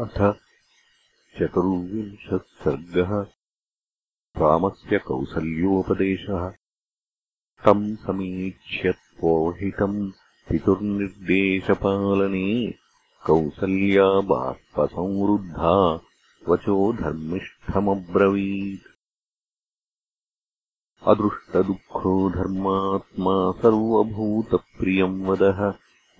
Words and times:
अथ 0.00 0.34
चतुर्विंशः 1.38 2.36
सर्गः 2.36 3.26
रामस्य 4.42 4.98
कौसल्योपदेशः। 4.98 6.52
तम् 7.64 7.96
समीक्ष्य 7.96 8.92
त्वोहितम् 8.92 10.12
पितुर्निर्देशपालने 10.48 12.74
कौसल्या 13.26 14.20
बाष्पसंवृद्धा 14.20 16.00
वचो 16.48 16.92
धर्मिष्ठमब्रवीत्। 16.92 18.86
अदृष्टदुःखो 21.06 22.30
धर्मात्मा 22.30 23.52
सर्वभूतप्रियम् 23.52 25.24
वदः 25.24 25.74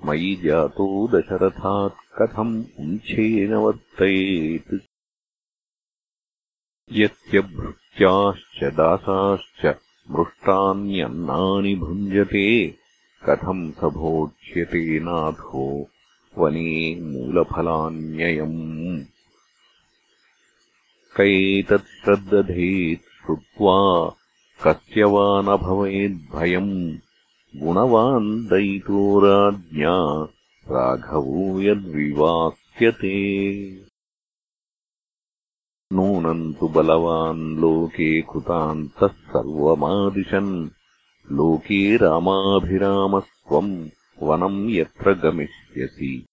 मयि 0.05 0.41
जातो 0.45 1.09
दशरथात् 1.09 2.19
कथम् 2.19 2.65
उञ्छेन 2.81 3.55
वर्तयेत्। 3.55 4.75
यत्यभृत्याश्च 6.93 8.65
दासाश्च 8.65 9.77
मृष्टान्यन्नानि 10.11 11.75
भुञ्जते 11.75 12.75
कथम् 13.29 13.73
स 13.73 13.79
भोक्ष्यते 13.79 15.01
नाथो 15.01 15.91
वने 16.39 17.01
मूलफलान्ययम्। 17.01 19.05
क 21.17 21.21
एतत् 21.21 22.05
श्रद्दधेत् 22.05 23.03
श्रुत्वा 23.03 24.15
कस्य 24.65 25.05
वा 25.05 25.43
न 25.43 25.57
भवेद्भयम् 25.57 26.99
गुणवान् 27.57 28.49
दयितो 28.49 29.21
राज्ञा 29.21 30.27
राघवो 30.71 31.61
यद्विवाक्यते 31.61 33.17
नूनम् 35.93 36.55
तु 36.55 36.69
बलवान् 36.69 37.59
लोके 37.59 38.23
कृतान्तः 38.23 39.07
सर्वमादिशन्। 39.07 40.71
लोके 41.33 41.97
रामाभिरामस्त्वम् 41.97 43.89
वनम् 44.23 44.71
यत्र 44.71 45.13
गमिष्यसि। 45.13 46.27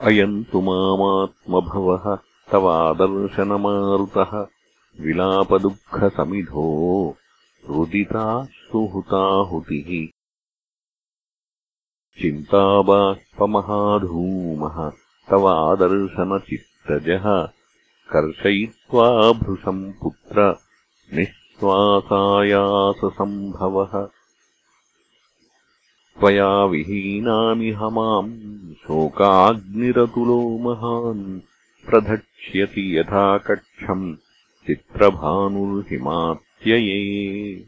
अयम् 0.00 0.44
तु 0.44 0.60
मामात्मभवः 0.60 2.18
तवादर्शनमारुतः। 2.52 4.46
विलापदुःखसमिधो 5.00 7.16
रुदिता 7.70 8.44
सुहुताहुतिः 8.44 10.08
चिन्ताबाष्पमहाधूमः 12.22 14.92
तवादर्शनचित्तजः। 15.30 17.48
कर्षयित्वा 18.12 19.32
भृशम् 19.32 19.92
पुत्र 19.92 20.56
निःश्वासायाससम्भवः। 21.14 24.08
त्वया 26.20 26.64
विहीनामिह 26.64 27.88
माम् 27.88 28.74
शोकाग्निरतुलो 28.74 30.58
महान्। 30.58 31.40
प्रधक्ष्यति 31.86 32.98
यथा 32.98 33.38
कक्षम् 33.38 34.16
चित्रभानुर्हिमात्यये 36.62 37.66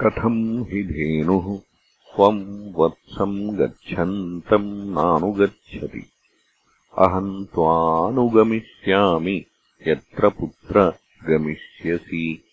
कथम् 0.00 0.62
हि 0.62 0.82
धेनुः? 0.82 1.58
त्वम् 1.58 2.72
वत्सम् 2.76 3.56
गच्छन्तम् 3.56 4.90
नानुगच्छति। 4.90 6.06
अहम् 6.98 7.46
त्वानुगमिष्यामि 7.46 9.44
यत्र 9.88 10.28
पुत्र 10.28 10.92
गमिष्यसि। 11.28 12.44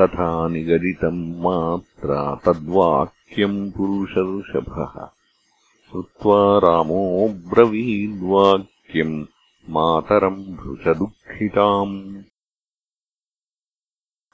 तथा 0.00 0.48
निगदितम् 0.48 1.40
मात्रा 1.40 2.40
तद्वाक्यम् 2.44 3.72
पुरुषर्षभः। 3.72 5.08
श्रुत्वा 5.90 6.58
रामोऽब्रवीद्वाक्यम् 6.58 9.26
मातरम् 9.68 10.36
भृशदुःखिताम् 10.36 12.22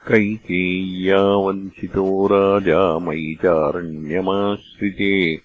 कैकेय्या 0.08 1.22
वञ्चितो 1.22 2.26
राजा 2.26 2.98
मयि 2.98 3.34
चारण्यमाश्रिते 3.42 5.36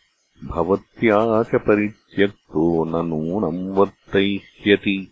परित्यक्तो 1.58 2.86
न 2.86 3.08
नूनम् 3.08 3.76
वर्तयिष्यति। 3.76 5.12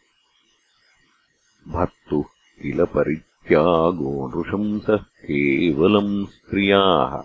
भर्तुः 1.67 2.23
किल 2.61 2.85
परित्यागो 2.85 4.27
नृशंसः 4.27 4.97
केवलम् 4.97 6.25
स्त्रियाः। 6.25 7.21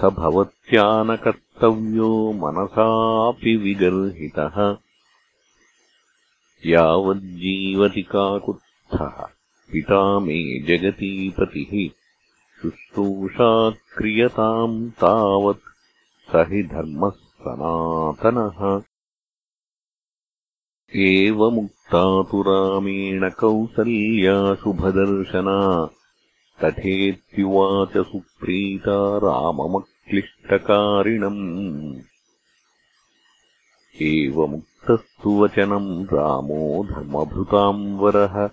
स 0.00 0.04
भवत्या 0.04 1.02
न 1.02 1.16
कर्तव्यो 1.16 2.32
मनसापि 2.32 3.56
विगर्हितः। 3.56 4.76
यावज्जीवति 6.66 8.02
काकुत्स्थः 8.02 9.41
पिता 9.72 10.18
मे 10.18 10.60
जगतीपतिः 10.60 11.88
शुश्रूषा 12.62 13.70
क्रियताम् 13.70 14.90
तावत् 14.90 15.58
स 16.32 16.46
हि 16.50 16.62
धर्मः 16.62 17.10
सनातनः। 17.10 18.82
एवमुक्ता 20.96 22.22
तु 22.22 22.42
रामेण 22.42 23.30
कौसल्या 23.30 24.54
शुभदर्शना। 24.54 25.86
तथेत्युवाच 26.64 28.06
सुप्रीता 28.06 29.18
राममक्लिष्टकारिणम्। 29.18 30.32
एवमुक्तस्तु 34.02 35.44
वचनम् 35.44 36.04
रामो 36.04 36.86
धर्मभृताम् 36.90 37.98
वरः 37.98 38.50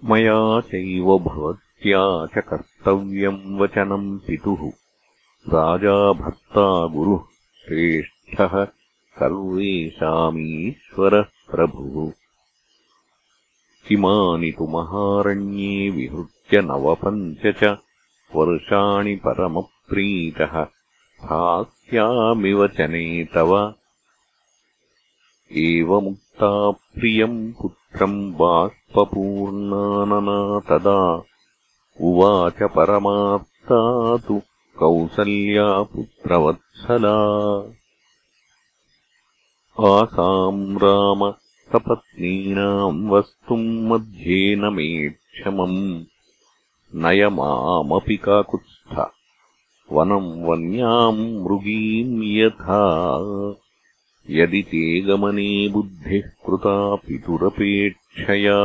मया 0.04 0.60
चैव 0.60 1.18
भवत्या 1.18 2.26
च 2.26 2.44
कर्तव्यम् 2.44 3.58
वचनम् 3.58 4.18
पितुः। 4.18 4.70
राजा 5.48 6.12
भर्ता 6.12 6.86
गुरुः 6.86 7.20
श्रेष्ठः 7.64 8.66
सर्वेषामीश्वरः 9.18 11.22
प्रभुः। 11.22 12.12
इमानि 13.92 14.52
तु 14.52 14.66
महारण्ये 14.66 15.90
विहृत्य 15.90 16.60
नवपञ्च 16.60 17.56
च 17.56 17.78
वर्षाणि 18.36 19.16
परमप्रीतः 19.16 20.66
स्थास्यामिवचने 21.16 23.24
तव। 23.24 23.74
एवमुक्ता 25.52 26.70
प्रियम् 26.70 27.52
पुत्रम् 27.52 28.34
बाष्पूर्णानना 28.34 30.60
तदा 30.60 31.22
उवाच 32.00 32.62
परमात्ता 32.62 34.16
तु 34.16 34.42
कौसल्या 34.78 35.82
पुत्रवत्सला 35.82 37.16
आसाम् 39.80 40.78
राम 40.78 41.34
सपत्नीनाम् 41.72 43.10
वस्तुम् 43.10 43.88
मध्ये 43.88 44.56
न 44.56 44.60
मे 44.60 45.08
क्षमम् 45.08 46.04
नय 46.94 47.28
मामपि 47.28 48.16
काकुत्स्थ 48.16 49.15
वनम् 49.92 50.44
वन्याम् 50.44 51.18
मृगीम् 51.18 52.24
यथा। 52.24 53.10
यदि 54.30 54.62
ते 54.62 55.00
गमने 55.00 55.68
बुद्धिः 55.68 56.20
कृता 56.20 56.94
पितुरपेक्षया। 56.94 58.58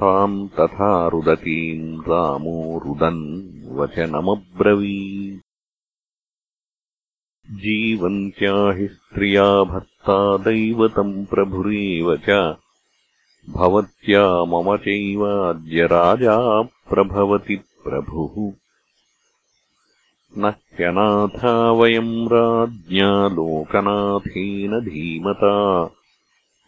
ताम् 0.00 0.48
तथा 0.48 1.08
रुदतीम् 1.08 2.00
रामो 2.00 2.82
रुदन् 2.86 3.76
वचनमब्रवी 3.76 5.40
जीवन्त्या 7.50 8.72
हि 8.72 8.88
स्त्रिया 8.88 9.64
भर्ता 9.64 10.36
दैवतम् 10.36 11.26
प्रभुरेव 11.26 12.16
च। 12.16 12.56
भवत्या 13.50 14.44
मम 14.44 14.76
चैवाद्य 14.76 15.86
राजा 15.86 16.62
प्रभवति 16.62 17.56
प्रभुः 17.56 18.59
न 20.38 20.54
वयम् 21.76 22.28
राज्ञा 22.32 23.28
लोकनाथेन 23.28 24.80
धीमता। 24.80 25.84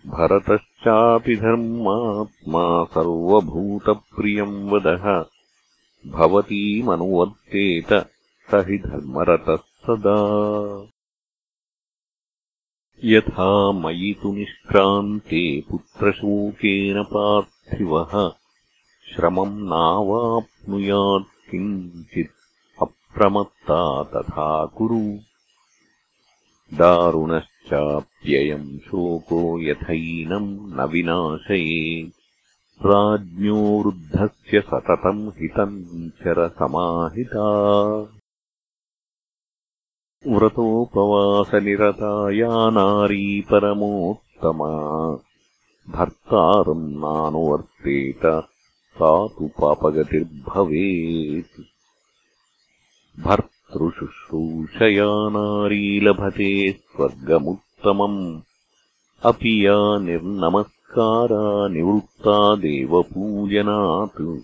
भरतश्चापि 0.07 1.37
धर्मात्मा 1.37 2.85
सर्वभूतप्रियम् 2.85 4.71
वदः। 4.71 5.25
भवतीमनुवर्तेत 6.11 7.93
स 8.51 8.65
हि 8.69 8.79
धर्मरतः 8.79 9.57
सदा। 9.57 10.87
यथा 13.05 13.73
मयि 13.73 14.17
तु 14.23 14.33
निष्क्रान्ते 14.33 15.65
पुत्रशोकेन 15.71 17.03
पार्थिवः। 17.03 18.33
श्रमम् 19.15 19.69
नावाप्नुयात् 19.69 21.51
किञ्चित् 21.51 22.42
अप्रमत्ता 23.13 24.03
तथा 24.03 24.67
कुरु। 24.67 25.19
दारुणश्चाप्ययम् 26.79 28.79
शोको 28.79 29.63
यथैनम् 29.63 30.73
न 30.73 30.85
विनाशये। 30.85 32.13
राज्ञो 32.87 33.57
वृद्धस्य 33.57 34.61
सततम् 34.61 35.29
हितम् 35.29 36.11
चरसमाहिता। 36.11 38.07
व्रतोपवासनिरता 40.29 42.31
या 42.31 42.71
नारी 42.71 43.41
परमोत्तमा 43.41 45.19
भर्तारम् 45.99 46.93
नानुवर्तेत 46.93 48.49
सा 48.95 49.27
तु 49.27 49.51
पापगतिर्भवेत् 49.61 51.72
भर्तृशुश्रूषया 53.21 55.07
नारी 55.07 56.01
लभते 56.01 56.73
स्वर्गमुत्तमम्। 56.73 58.41
अपि 59.23 59.67
या 59.67 59.99
निर्नमस्कारा 59.99 61.69
निवृत्ता 61.69 62.57
देवपूजनात्। 62.57 64.41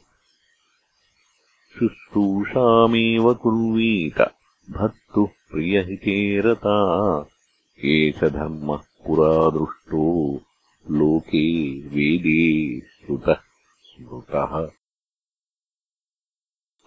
शुश्रूषामेव 1.78 3.34
कुर्वीत 3.34 4.20
भर्तुः 4.70 5.26
प्रियहिते 5.26 6.40
रता। 6.40 7.26
एष 7.84 8.24
धर्मः 8.24 8.76
पुरा 8.76 9.50
दृष्टो 9.50 10.40
लोके 10.90 11.78
वेदे 11.80 12.80
श्रुतः 12.80 13.34
स्मृतः 13.82 14.77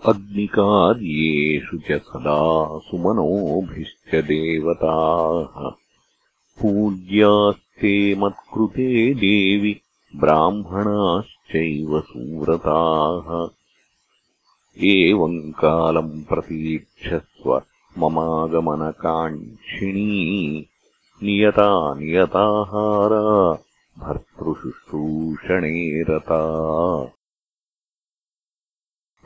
अग्निकार्येषु 0.05 1.77
च 1.77 1.83
सदा 1.83 2.79
सुमनोभिश्च 2.79 4.15
देवताः। 4.15 5.71
पूज्यास्ते 6.61 8.15
मत्कृते 8.15 9.13
देवि 9.13 9.81
ब्राह्मणाश्चैव 10.15 11.99
सुव्रताः। 11.99 13.47
एवम् 14.83 15.51
कालम् 15.51 16.23
प्रतीक्षस्व 16.23 17.61
ममागमनकाङ्क्षिणी। 17.97 20.65
नियता 21.23 21.93
नियताहारा 21.93 23.63
भर्तृशुश्रूषणे 23.99 26.03
रता 26.03 26.41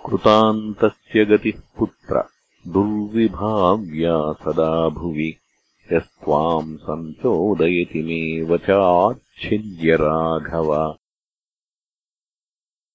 कृतान्तस्य 0.05 1.25
गतिः 1.25 1.61
पुत्र 1.79 2.23
दुर्विभाव्या 2.67 4.33
सदा 4.33 4.89
भुवि। 4.89 5.35
यस्त्वाम् 5.93 6.77
सञ्चोदयति 6.77 8.01
मे 8.01 8.53
वचाच्छिद्य 8.53 9.95
राघव 9.95 10.97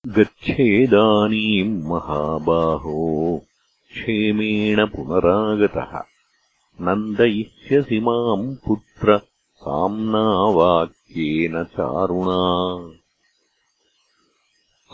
गच्छेदानीम् 0.06 1.82
महाबाहो। 1.82 3.42
क्षेमेण 3.90 4.86
पुनरागतः। 4.86 6.02
नन्दयिष्यसि 6.80 8.00
माम् 8.00 8.56
पुत्र 8.56 9.20
साम्नावाक्येन 9.56 11.64
चारुणा। 11.64 12.90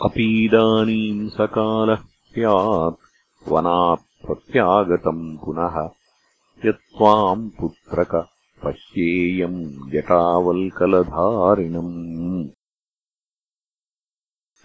अपीदानीम् 0.05 1.29
सकालः 1.29 1.95
स्यात् 1.95 3.51
वनात् 3.51 4.25
प्रत्यागतम् 4.25 5.37
पुनः। 5.37 5.89
यत्त्वाम् 6.65 7.49
पुत्रक 7.49 8.29
पश्येयम् 8.65 9.91
जटावल्कलधारिणम् 9.91 12.28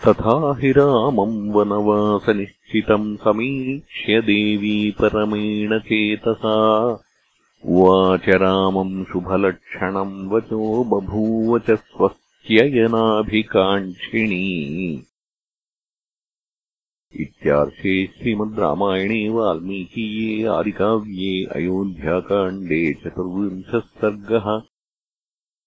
तथा 0.08 0.58
हि 0.62 0.72
रामम् 0.72 1.52
वनवासनिश्चितम् 1.52 3.16
समीक्ष्य 3.16 4.20
देवी 4.20 4.90
परमेण 4.90 5.78
चेतसा। 5.78 6.88
उवाच 7.66 8.28
रामम् 8.28 9.04
शुभलक्षणम् 9.04 10.30
वचो 10.30 10.84
बभूव 10.84 11.58
च 11.58 11.70
स्वस्त्ययनाभिकाङ्क्षिणी। 11.70 12.84
इत्यार्षे 17.20 18.06
श्रीमद् 18.06 18.58
रामायणे 18.58 19.28
वाल्मीकीये 19.28 20.46
आदिकाव्ये 20.46 21.44
अयोध्याकाण्डे 21.44 22.92
चतुर्विंशः 22.92 23.78
सर्गः 23.78 24.62